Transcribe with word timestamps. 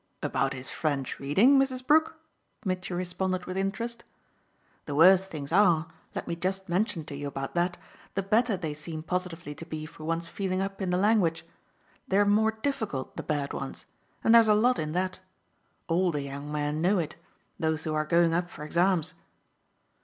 "About 0.23 0.53
his 0.53 0.71
French 0.71 1.19
reading, 1.19 1.59
Mrs. 1.59 1.85
Brook?" 1.85 2.15
Mitchy 2.65 2.91
responded 2.95 3.45
with 3.45 3.55
interest. 3.55 4.03
"The 4.87 4.95
worse 4.95 5.27
things 5.27 5.51
are, 5.51 5.85
let 6.15 6.27
me 6.27 6.35
just 6.35 6.67
mention 6.67 7.05
to 7.05 7.15
you 7.15 7.27
about 7.27 7.53
that, 7.53 7.77
the 8.15 8.23
better 8.23 8.57
they 8.57 8.73
seem 8.73 9.03
positively 9.03 9.53
to 9.53 9.63
be 9.63 9.85
for 9.85 10.03
one's 10.03 10.27
feeling 10.27 10.59
up 10.59 10.81
in 10.81 10.89
the 10.89 10.97
language. 10.97 11.45
They're 12.07 12.25
more 12.25 12.53
difficult, 12.63 13.15
the 13.15 13.21
bad 13.21 13.53
ones 13.53 13.85
and 14.23 14.33
there's 14.33 14.47
a 14.47 14.55
lot 14.55 14.79
in 14.79 14.93
that. 14.93 15.19
All 15.87 16.09
the 16.11 16.23
young 16.23 16.51
men 16.51 16.81
know 16.81 16.97
it 16.97 17.15
those 17.59 17.83
who 17.83 17.93
are 17.93 18.03
going 18.03 18.33
up 18.33 18.49
for 18.49 18.63
exams." 18.63 19.13